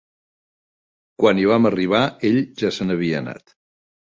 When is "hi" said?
1.41-1.45